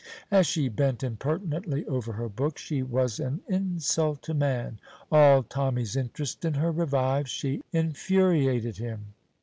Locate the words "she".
0.47-0.67, 2.57-2.81, 7.27-7.61